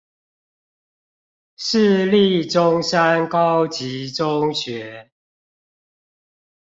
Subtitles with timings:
[1.57, 5.11] 市立中山高級中學